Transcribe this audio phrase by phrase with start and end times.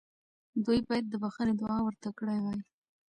[0.65, 2.59] دوی باید د بخښنې دعا ورته کړې وای.